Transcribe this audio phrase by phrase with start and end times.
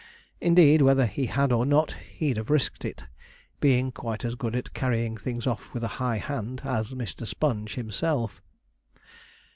[0.39, 3.03] Indeed, whether he had or not, he'd have risked it,
[3.59, 7.27] being quite as good at carrying things off with a high hand as Mr.
[7.27, 8.41] Sponge himself.